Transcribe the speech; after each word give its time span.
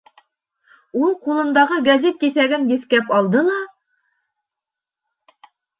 Ул 1.01 1.13
ҡулындағы 1.27 1.77
гәзит 1.89 2.19
киҫәген 2.25 2.67
еҫкәп 2.75 3.15
алды 3.21 3.47
ла: 3.53 3.63